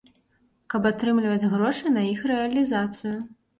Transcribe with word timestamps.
Каб 0.73 0.87
атрымліваць 0.91 1.49
грошы 1.53 1.93
на 1.99 2.07
іх 2.15 2.27
рэалізацыю. 2.35 3.17